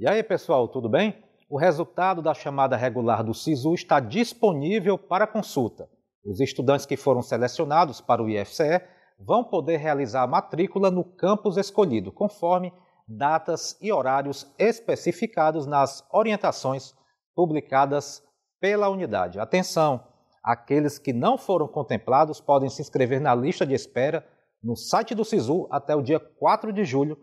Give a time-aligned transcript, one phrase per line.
[0.00, 1.24] E aí, pessoal, tudo bem?
[1.50, 5.90] O resultado da chamada regular do SISU está disponível para consulta.
[6.24, 8.80] Os estudantes que foram selecionados para o IFCE
[9.18, 12.72] vão poder realizar a matrícula no campus escolhido, conforme
[13.08, 16.94] datas e horários especificados nas orientações
[17.34, 18.22] publicadas
[18.60, 19.40] pela unidade.
[19.40, 20.06] Atenção!
[20.44, 24.24] Aqueles que não foram contemplados podem se inscrever na lista de espera
[24.62, 27.18] no site do SISU até o dia 4 de julho.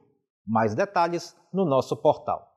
[0.45, 2.54] Mais detalhes no nosso portal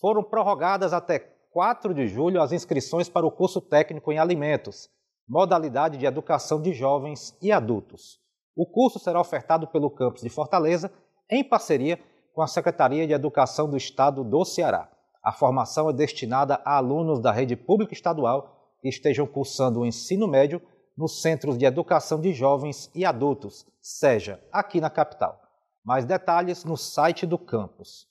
[0.00, 1.18] foram prorrogadas até
[1.50, 4.88] 4 de julho as inscrições para o curso técnico em alimentos,
[5.28, 8.20] modalidade de educação de jovens e adultos.
[8.56, 10.90] O curso será ofertado pelo campus de Fortaleza
[11.30, 11.98] em parceria
[12.32, 14.90] com a Secretaria de Educação do Estado do Ceará.
[15.22, 20.28] A formação é destinada a alunos da rede pública estadual que estejam cursando o ensino
[20.28, 20.62] médio
[20.96, 25.40] nos Centros de Educação de Jovens e Adultos, seja aqui na capital.
[25.84, 28.08] Mais detalhes no site do campus.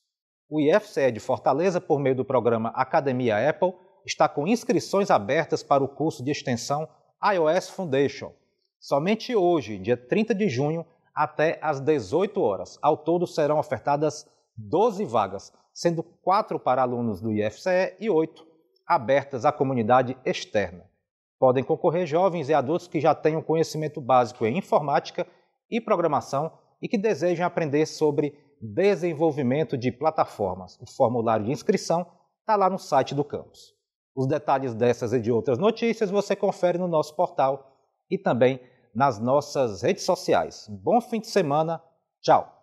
[0.49, 3.73] O IFCE de Fortaleza, por meio do programa Academia Apple,
[4.05, 6.87] está com inscrições abertas para o curso de extensão
[7.21, 8.31] iOS Foundation.
[8.79, 12.79] Somente hoje, dia 30 de junho, até às 18 horas.
[12.81, 14.25] Ao todo serão ofertadas
[14.55, 18.47] 12 vagas, sendo 4 para alunos do IFCE e 8
[18.87, 20.85] abertas à comunidade externa.
[21.37, 25.27] Podem concorrer jovens e adultos que já tenham conhecimento básico em informática
[25.69, 30.77] e programação e que desejem aprender sobre desenvolvimento de plataformas.
[30.81, 32.05] O formulário de inscrição
[32.41, 33.75] está lá no site do campus.
[34.15, 37.71] Os detalhes dessas e de outras notícias você confere no nosso portal
[38.09, 38.59] e também
[38.95, 40.67] nas nossas redes sociais.
[40.69, 41.81] Bom fim de semana.
[42.21, 42.56] Tchau!